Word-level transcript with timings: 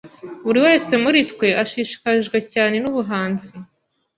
Buri 0.45 0.59
wese 0.65 0.91
muri 1.03 1.19
twe 1.31 1.47
ashishikajwe 1.63 2.37
cyane 2.53 2.75
nubuhanzi. 2.79 3.49